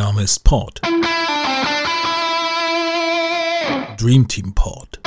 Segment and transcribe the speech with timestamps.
[0.00, 0.80] Name ist Port.
[3.98, 4.98] Dream Team Port.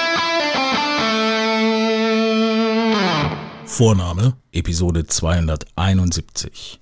[3.66, 6.80] Vorname Episode 271.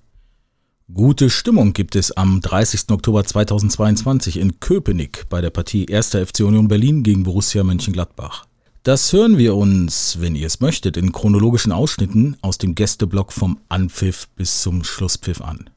[0.93, 2.89] Gute Stimmung gibt es am 30.
[2.91, 6.09] Oktober 2022 in Köpenick bei der Partie 1.
[6.09, 8.45] FC Union Berlin gegen Borussia Mönchengladbach.
[8.83, 13.61] Das hören wir uns, wenn ihr es möchtet, in chronologischen Ausschnitten aus dem Gästeblock vom
[13.69, 15.69] Anpfiff bis zum Schlusspfiff an.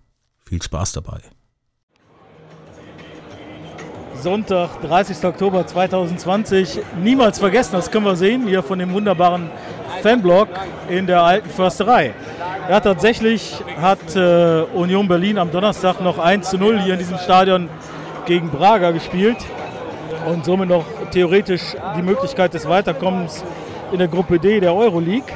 [0.45, 1.23] Viel Spaß dabei.
[4.21, 5.25] Sonntag, 30.
[5.25, 6.81] Oktober 2020.
[7.03, 9.51] Niemals vergessen, das können wir sehen hier von dem wunderbaren
[10.03, 10.49] Fanblock
[10.89, 12.15] in der alten Försterei.
[12.69, 17.19] Ja, tatsächlich hat äh, Union Berlin am Donnerstag noch 1 zu 0 hier in diesem
[17.19, 17.69] Stadion
[18.27, 19.39] gegen Braga gespielt
[20.27, 23.45] und somit noch theoretisch die Möglichkeit des Weiterkommens
[23.93, 25.33] in der Gruppe D der Euroleague.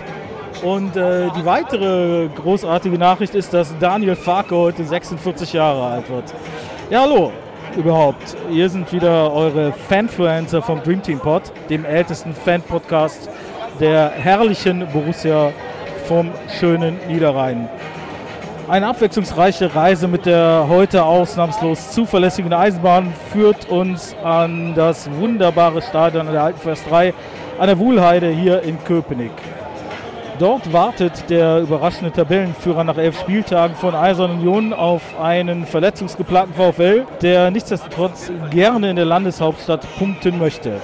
[0.63, 6.35] Und äh, die weitere großartige Nachricht ist, dass Daniel Farke heute 46 Jahre alt wird.
[6.91, 7.33] Ja, hallo
[7.77, 8.37] überhaupt.
[8.51, 13.29] Hier sind wieder eure Fanfluencer vom Dream Team Pod, dem ältesten Fan-Podcast
[13.81, 15.53] der herrlichen Borussia
[16.07, 17.69] vom schönen Niederrhein.
[18.69, 26.31] Eine abwechslungsreiche Reise mit der heute ausnahmslos zuverlässigen Eisenbahn führt uns an das wunderbare Stadion
[26.31, 27.15] der Alten Försterei
[27.59, 29.33] an der Wuhlheide hier in Köpenick.
[30.39, 37.07] Dort wartet der überraschende Tabellenführer nach elf Spieltagen von Eisern Union auf einen verletzungsgeplagten VfL,
[37.21, 40.81] der nichtsdestotrotz gerne in der Landeshauptstadt punkten möchte.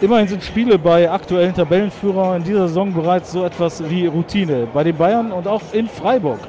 [0.00, 4.66] Immerhin sind Spiele bei aktuellen Tabellenführern in dieser Saison bereits so etwas wie Routine.
[4.72, 6.40] Bei den Bayern und auch in Freiburg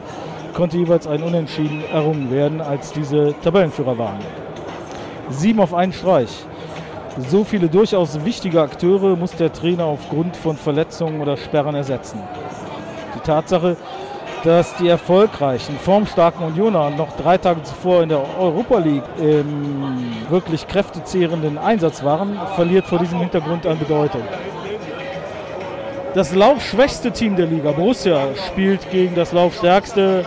[0.54, 4.20] konnte jeweils ein Unentschieden errungen werden, als diese Tabellenführer waren.
[5.30, 6.46] Sieben auf einen Streich
[7.18, 12.20] so viele durchaus wichtige Akteure muss der Trainer aufgrund von Verletzungen oder Sperren ersetzen.
[13.16, 13.78] Die Tatsache,
[14.44, 20.68] dass die erfolgreichen, formstarken Unioner noch drei Tage zuvor in der Europa League im wirklich
[20.68, 24.24] kräftezehrenden Einsatz waren, verliert vor diesem Hintergrund an Bedeutung.
[26.14, 30.26] Das laufschwächste Team der Liga, Borussia, spielt gegen das laufstärkste.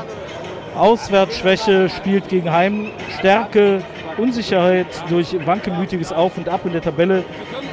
[0.77, 3.83] Auswärtsschwäche spielt gegen Heimstärke.
[4.19, 7.25] Unsicherheit durch wankelmütiges Auf und Ab in der Tabelle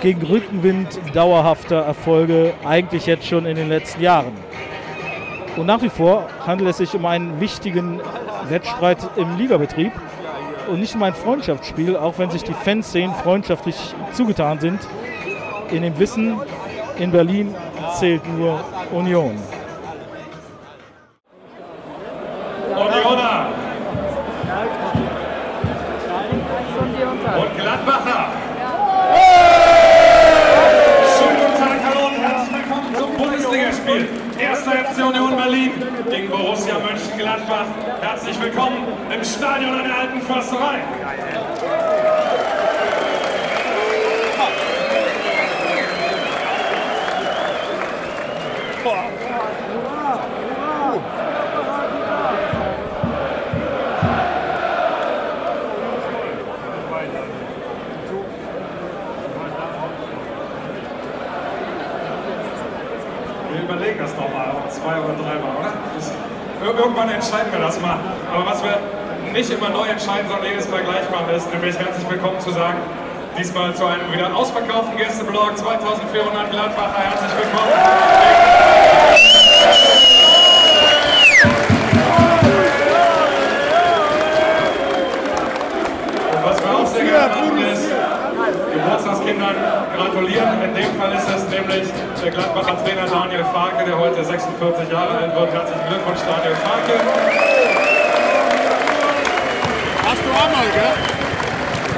[0.02, 4.34] gegen Rückenwind dauerhafter Erfolge, eigentlich jetzt schon in den letzten Jahren.
[5.56, 8.02] Und nach wie vor handelt es sich um einen wichtigen
[8.50, 9.92] Wettstreit im Ligabetrieb
[10.70, 13.76] und nicht um ein Freundschaftsspiel, auch wenn sich die Fanszenen freundschaftlich
[14.14, 14.80] zugetan sind.
[15.72, 16.40] In dem Wissen,
[17.00, 17.56] in Berlin
[17.94, 18.60] zählt nur
[18.92, 19.38] Union.
[37.44, 38.02] Mönchengladbach.
[38.02, 40.80] Herzlich willkommen im Stadion an der Alten Försterei.
[63.52, 65.74] Wir überlegen das nochmal, zwei oder dreimal, oder?
[66.84, 67.98] Irgendwann entscheiden wir das mal.
[68.34, 68.78] Aber was wir
[69.32, 72.78] nicht immer neu entscheiden, sondern jedes Mal gleich machen, ist nämlich herzlich willkommen zu sagen,
[73.40, 78.43] diesmal zu einem wieder ausverkauften Gästeblog, 2400 Gladbacher, herzlich willkommen.
[90.24, 90.64] Gratulieren.
[90.64, 91.88] In dem Fall ist es nämlich
[92.24, 95.52] der Gladbacher Trainer Daniel Farke, der heute 46 Jahre alt wird.
[95.52, 96.94] Herzlichen Glückwunsch, Daniel Farke.
[100.08, 100.94] Hast du auch mal, gell?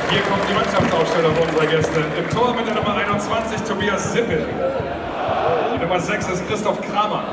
[0.09, 2.03] Hier kommt die Mannschaftsaufstellung unserer Gäste.
[2.17, 4.45] Im Tor mit der Nummer 21 Tobias Sippel.
[5.73, 7.23] Die Nummer 6 ist Christoph Kramer.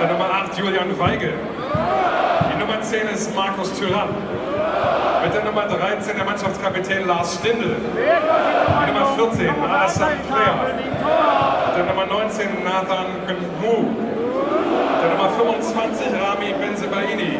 [0.00, 1.34] Der Nummer 8 Julian Weigel.
[2.52, 4.08] Die Nummer 10 ist Markus Thüram.
[5.22, 7.76] Mit der Nummer 13 der Mannschaftskapitän Lars Stindl.
[7.94, 10.66] Die Nummer 14 Alassane Player.
[11.76, 13.86] Der Nummer 19 Nathan Gmu.
[15.00, 17.38] Der Nummer 25 Rami Benzebaini.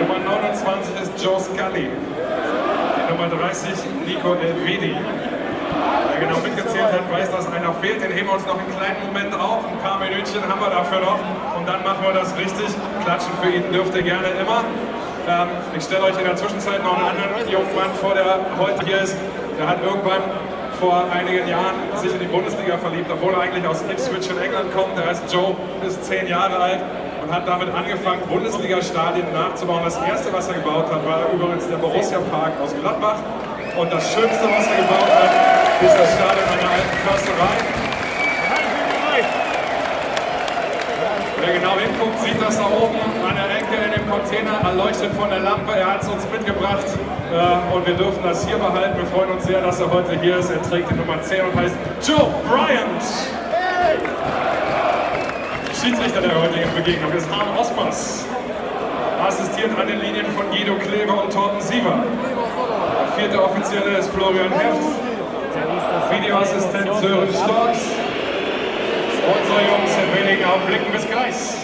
[0.00, 1.90] Nummer 29 ist Joe Scully.
[1.90, 3.68] Die Nummer 30
[4.06, 4.96] Nico Elvedi.
[4.96, 8.02] Wer genau mitgezählt hat, weiß, dass einer fehlt.
[8.02, 9.60] Den heben wir uns noch einen kleinen Moment auf.
[9.68, 11.20] Ein paar Minütchen haben wir dafür noch.
[11.54, 12.72] Und dann machen wir das richtig.
[13.04, 14.64] Klatschen für ihn dürft ihr gerne immer.
[15.28, 18.84] Ähm, ich stelle euch in der Zwischenzeit noch einen anderen jungen Mann vor, der heute
[18.84, 19.16] hier ist.
[19.58, 20.22] Der hat irgendwann
[20.80, 24.74] vor einigen Jahren sich in die Bundesliga verliebt, obwohl er eigentlich aus Ipswich in England
[24.74, 24.98] kommt.
[24.98, 25.54] Der heißt Joe,
[25.86, 26.80] ist zehn Jahre alt
[27.22, 29.84] und hat damit angefangen, Bundesliga-Stadien nachzubauen.
[29.84, 33.18] Das erste, was er gebaut hat, war übrigens der Borussia Park aus Gladbach.
[33.78, 35.30] Und das Schönste, was er gebaut hat,
[35.86, 37.82] ist das Stadion an der alten Försterei.
[41.38, 43.41] Wer genau hinguckt, sieht das da oben an
[44.12, 45.72] Container, erleuchtet von der Lampe.
[45.72, 46.84] Er hat es uns mitgebracht
[47.32, 48.98] äh, und wir dürfen das hier behalten.
[48.98, 50.50] Wir freuen uns sehr, dass er heute hier ist.
[50.50, 51.74] Er trägt die Nummer 10 und heißt
[52.06, 53.02] Joe Bryant.
[55.72, 58.26] Schiedsrichter der heutigen Begegnung ist Harm Osmers.
[59.26, 62.04] Assistiert an den Linien von Guido Kleber und Torben Siever.
[62.04, 64.92] Der vierte Offizielle ist Florian Heft.
[66.10, 67.80] Videoassistent Sören Storks.
[69.24, 71.61] Unsere Jungs in wenigen Augenblicken bis gleich.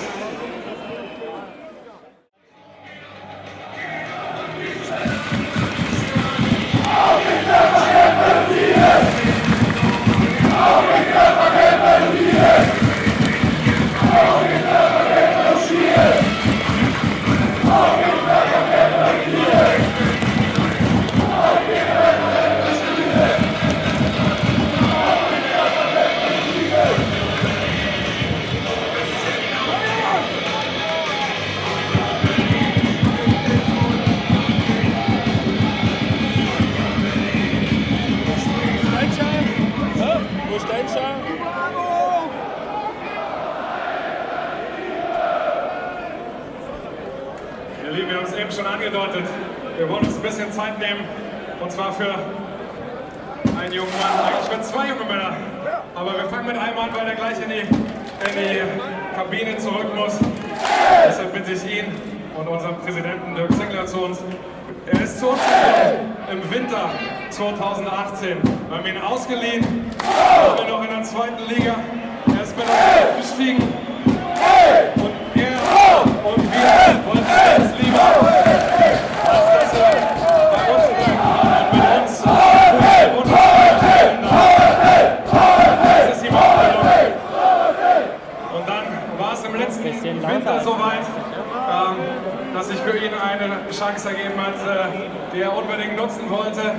[93.08, 96.74] Ihn eine Chance ergeben hat, äh, die er unbedingt nutzen wollte.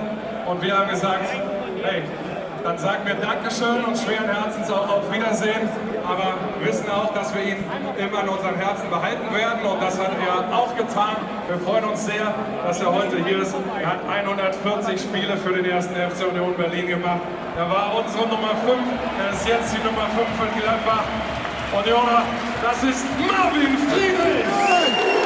[0.45, 1.25] Und wir haben gesagt,
[1.83, 2.03] hey,
[2.63, 5.69] dann sagen wir Dankeschön und schweren Herzens auch auf Wiedersehen.
[6.05, 7.63] Aber wissen auch, dass wir ihn
[7.97, 9.61] immer in unseren Herzen behalten werden.
[9.63, 11.15] Und das hat er auch getan.
[11.47, 12.33] Wir freuen uns sehr,
[12.65, 13.55] dass er heute hier ist.
[13.79, 17.21] Er hat 140 Spiele für den ersten FC Union Berlin gemacht.
[17.57, 18.77] Er war unsere Nummer 5.
[19.19, 21.03] Er ist jetzt die Nummer 5 in Gladbach.
[21.71, 22.23] Und Jona,
[22.63, 25.19] das ist Marvin Friedrich!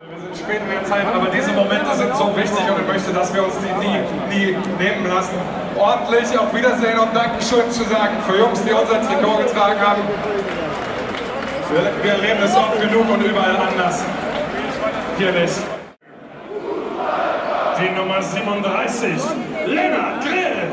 [0.00, 3.12] Wir sind spät in der Zeit, aber diese Momente sind so wichtig und ich möchte,
[3.12, 3.98] dass wir uns die nie,
[4.30, 5.34] nie nehmen lassen.
[5.76, 10.02] Ordentlich auf Wiedersehen und Dankeschön zu sagen für Jungs, die unser Trikot getragen haben.
[11.70, 14.02] Wir, wir erleben es oft genug und überall anders.
[15.18, 15.54] Hier nicht.
[17.80, 19.10] Die Nummer 37,
[19.66, 20.68] Lennart Grill.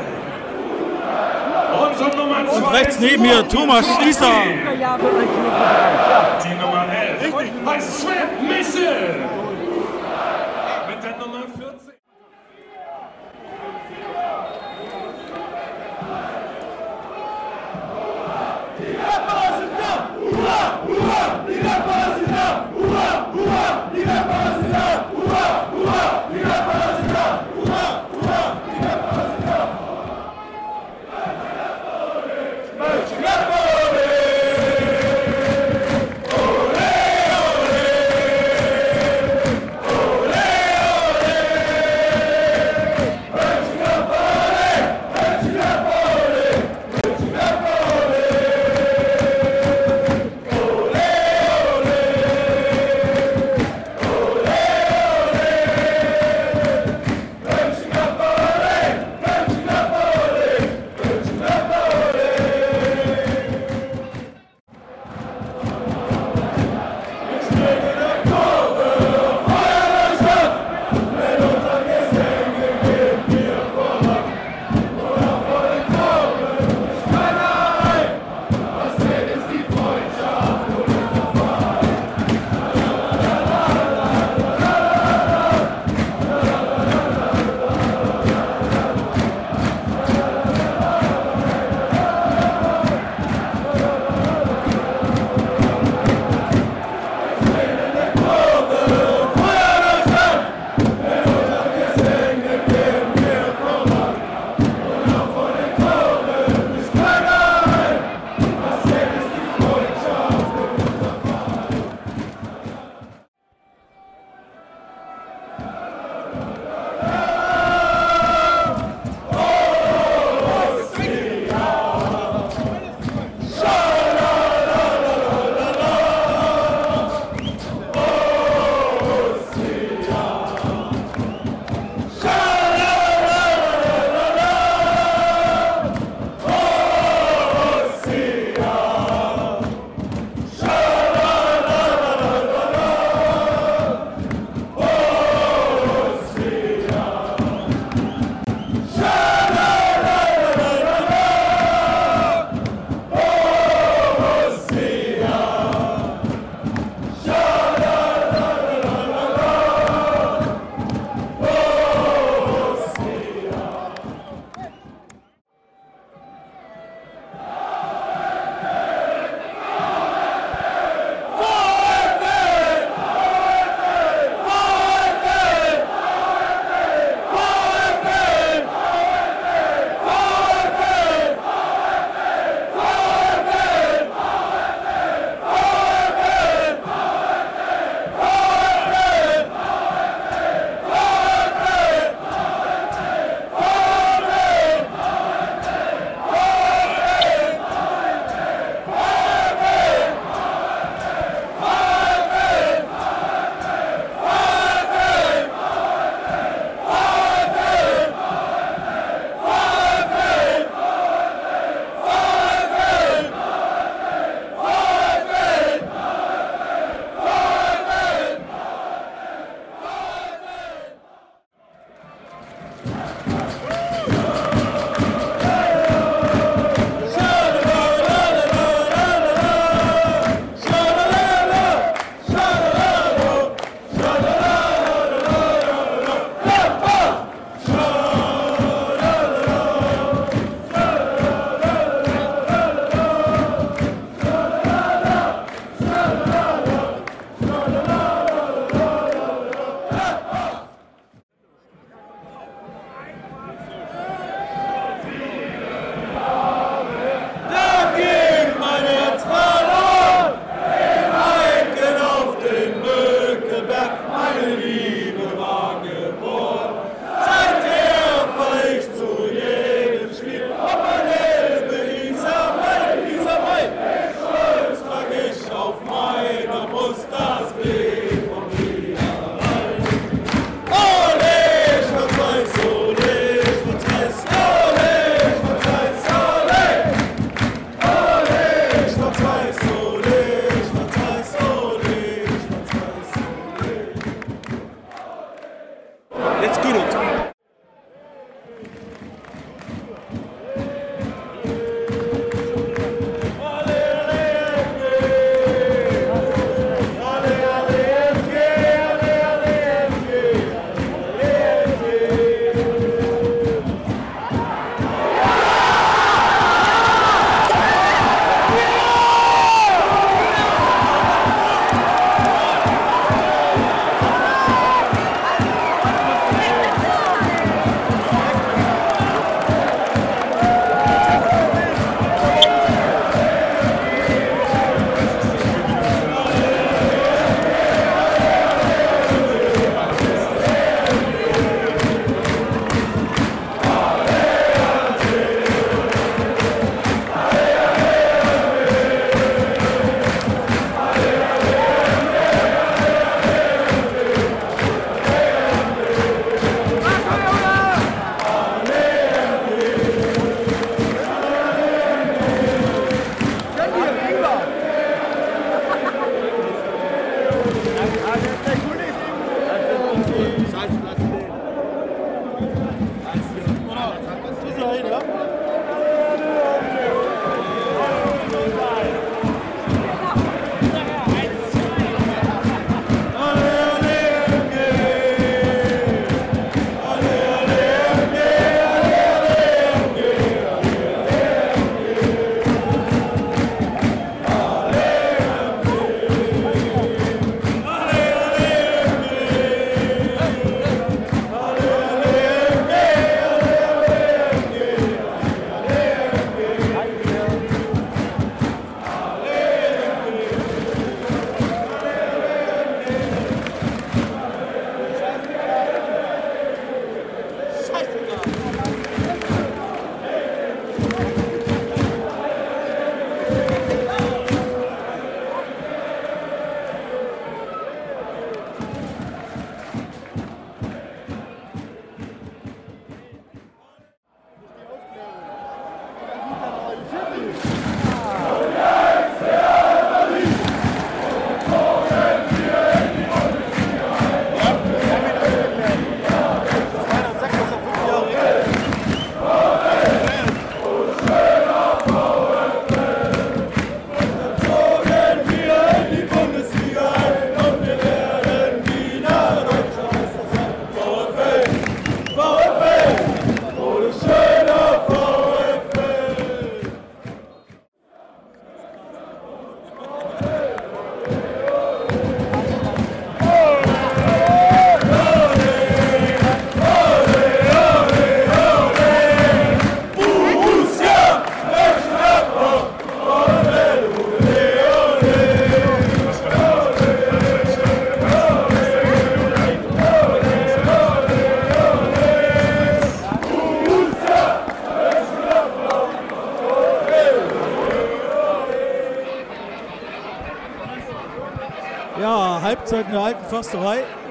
[1.88, 4.30] Unsere Nummer 2 Und rechts neben mir Thomas Schließer.
[6.44, 7.34] Die Nummer 11
[7.66, 9.16] heißt Sven Missel.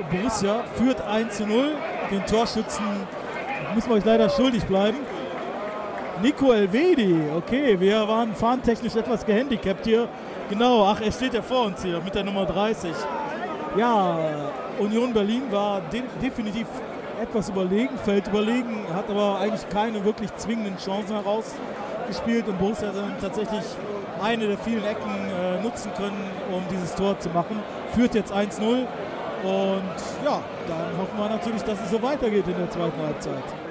[0.10, 1.72] Borussia führt 1 zu 0.
[2.12, 2.86] Den Torschützen
[3.74, 4.98] müssen wir euch leider schuldig bleiben.
[6.22, 10.08] Nico Elvedi, okay, wir waren fahrentechnisch etwas gehandicapt hier.
[10.50, 12.92] Genau, ach, er steht ja vor uns hier mit der Nummer 30.
[13.78, 14.18] Ja,
[14.80, 16.68] Union Berlin war de definitiv
[17.22, 22.96] etwas überlegen, fällt überlegen, hat aber eigentlich keine wirklich zwingenden Chancen herausgespielt und Borussia hat
[22.96, 23.64] dann tatsächlich
[24.24, 27.60] eine der vielen Ecken äh, nutzen können, um dieses Tor zu machen.
[27.94, 28.86] Führt jetzt 1-0
[29.46, 33.65] und ja, dann hoffen wir natürlich, dass es so weitergeht in der zweiten Halbzeit.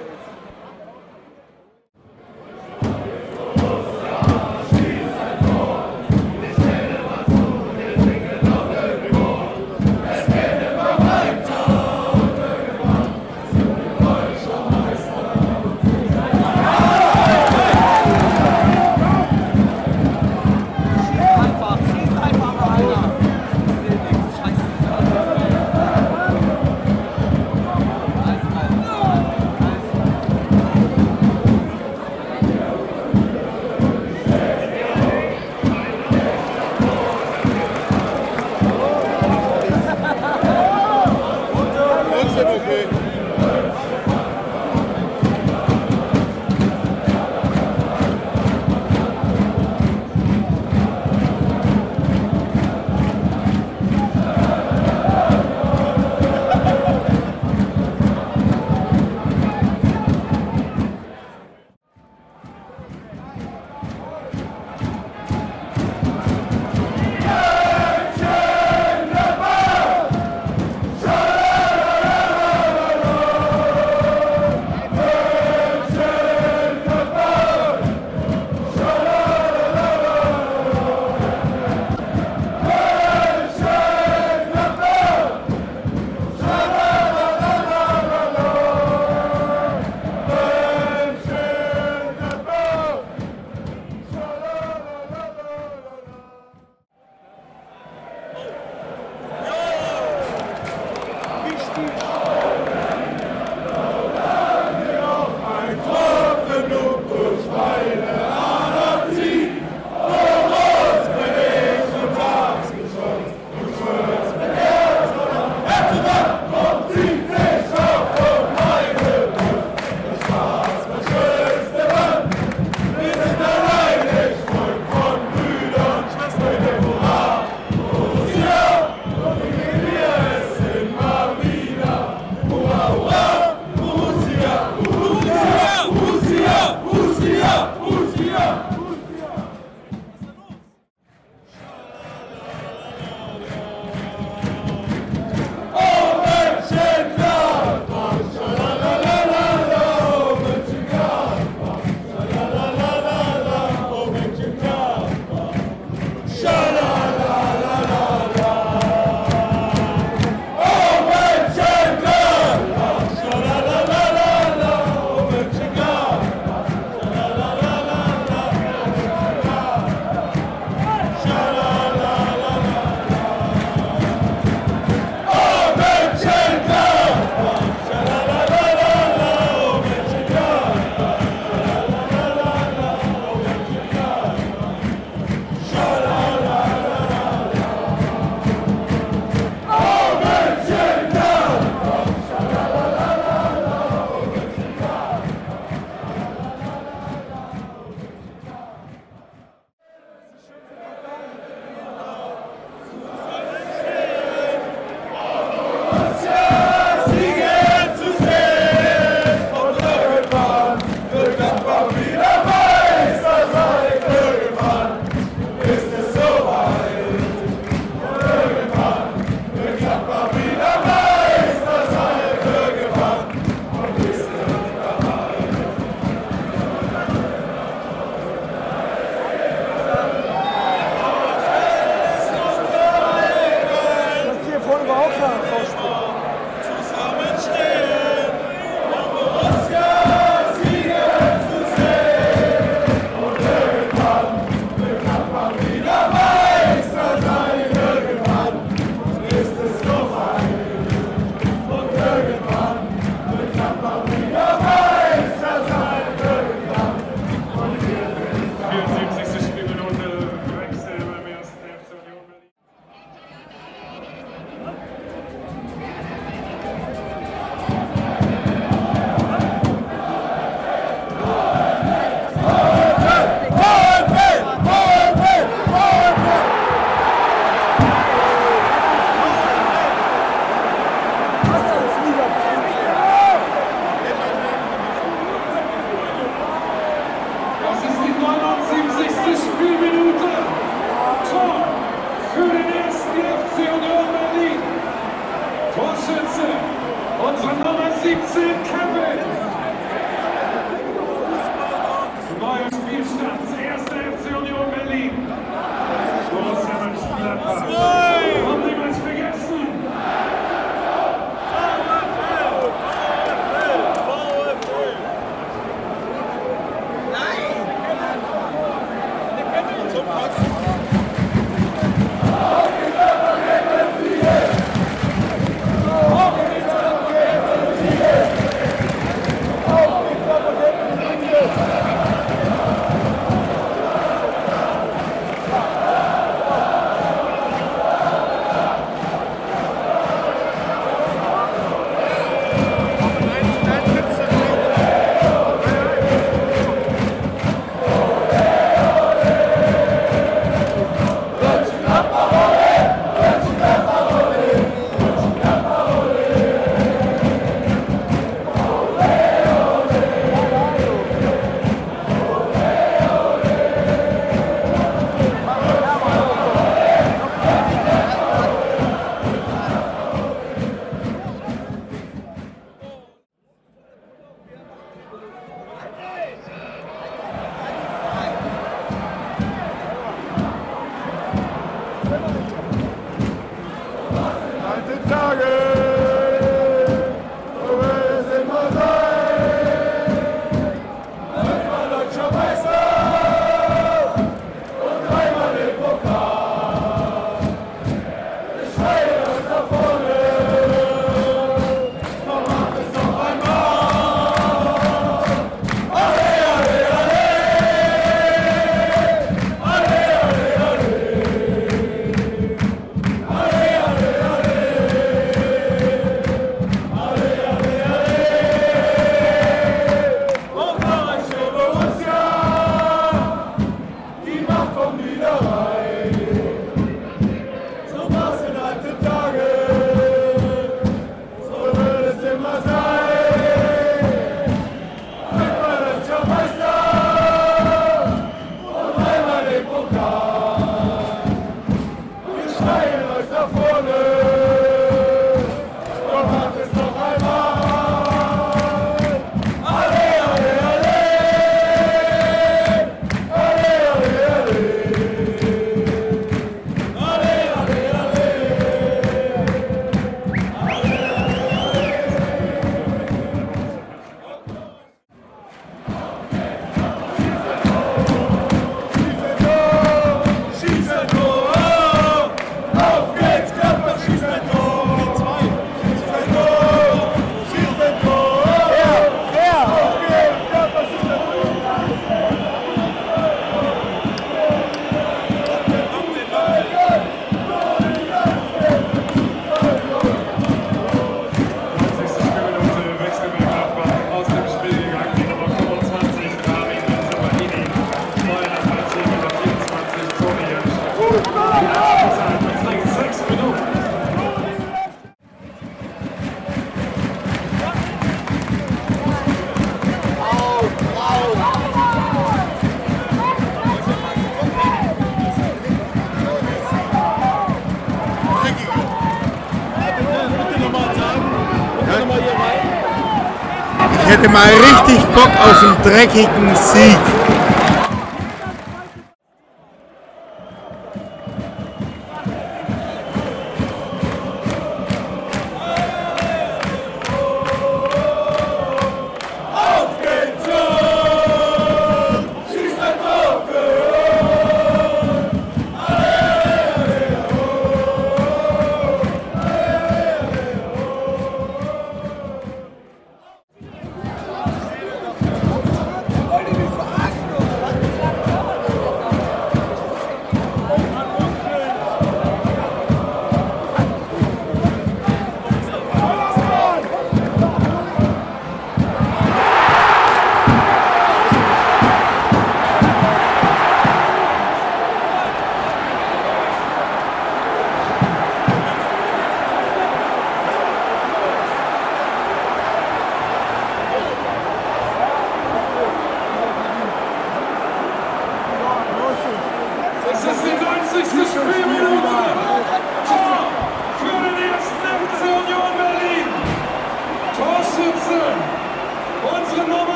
[524.15, 527.44] Hätte mal richtig Bock auf einen dreckigen Sieg.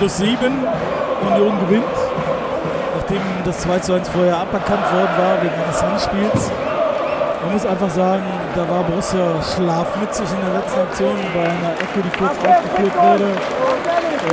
[0.00, 0.34] Plus 7.
[1.28, 1.84] Union gewinnt.
[2.96, 6.50] Nachdem das 2 zu 1 vorher aberkannt worden war wegen eines Handspiels.
[7.42, 12.00] Man muss einfach sagen, da war Borussia schlafmützig in der letzten Aktion bei einer Ecke,
[12.00, 13.28] die kurz aufgeführt wurde.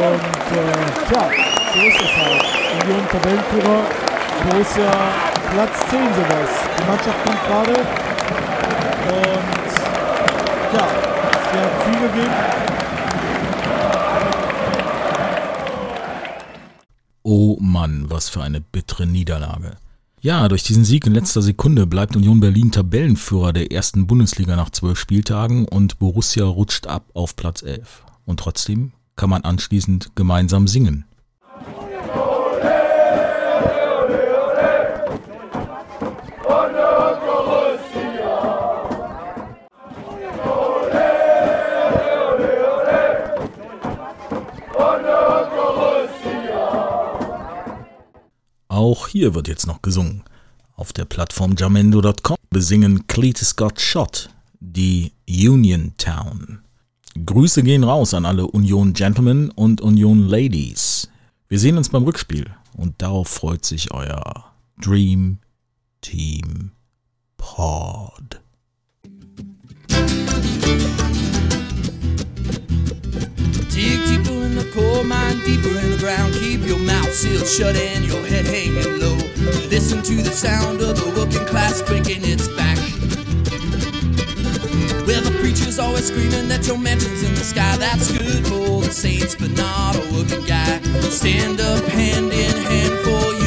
[0.08, 1.24] Und äh, tja,
[1.74, 2.44] so ist es halt.
[2.84, 3.80] Union Tabellenführer,
[4.48, 4.92] Borussia
[5.52, 6.52] Platz 10 sowas.
[6.80, 7.76] Die Mannschaft kommt gerade.
[9.12, 9.68] Und
[10.80, 10.86] ja,
[11.36, 12.77] es wird viel gegeben.
[17.88, 19.78] Mann, was für eine bittere Niederlage.
[20.20, 24.72] Ja, durch diesen Sieg in letzter Sekunde bleibt Union Berlin Tabellenführer der ersten Bundesliga nach
[24.72, 28.04] zwölf Spieltagen und Borussia rutscht ab auf Platz 11.
[28.26, 31.06] Und trotzdem kann man anschließend gemeinsam singen.
[49.18, 50.24] Hier wird jetzt noch gesungen.
[50.76, 56.60] Auf der Plattform jamendo.com besingen Cletus Scott Shot die Union Town.
[57.26, 61.10] Grüße gehen raus an alle Union Gentlemen und Union Ladies.
[61.50, 65.40] Wir sehen uns beim Rückspiel und darauf freut sich euer Dream
[66.02, 66.74] Team
[67.38, 67.77] Pod.
[77.08, 79.16] Mouth sealed shut and your head hanging low.
[79.70, 82.78] Listen to the sound of the working class breaking its back.
[85.08, 87.78] Well, the preacher's always screaming that your mansion's in the sky.
[87.78, 90.80] That's good for the saints, but not a working guy.
[91.10, 93.47] Stand up hand in hand for Union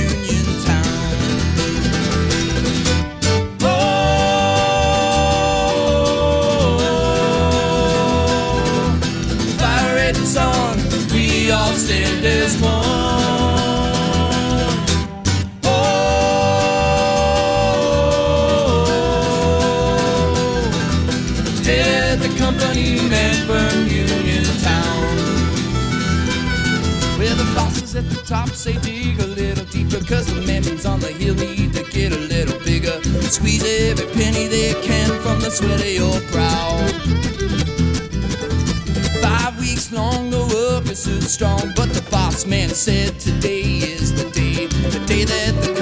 [22.80, 25.02] the company man, Union Town.
[27.18, 31.00] Where the bosses at the top say dig a little deeper, cause the mansions on
[31.00, 33.02] the hill need to get a little bigger.
[33.22, 36.78] Squeeze every penny they can from the sweat of your brow.
[39.20, 44.30] Five weeks long, the workers stood strong, but the boss man said today is the
[44.30, 45.79] day, the day that the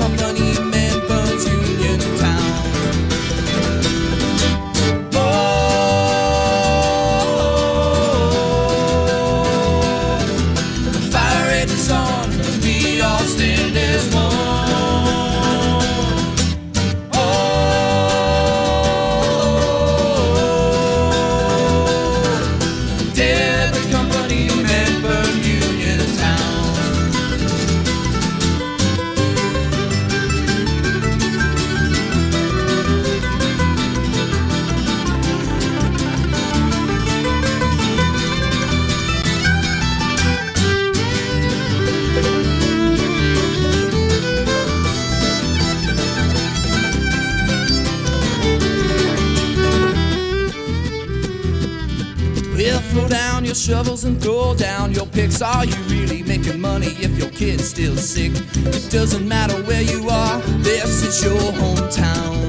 [52.58, 55.40] Throw down your shovels and throw down your picks.
[55.40, 58.32] Are you really making money if your kid's still sick?
[58.34, 62.47] It doesn't matter where you are, this is your hometown.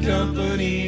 [0.00, 0.81] company.